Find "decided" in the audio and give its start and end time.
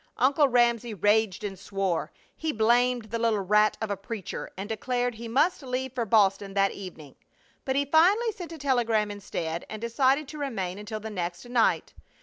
9.79-10.27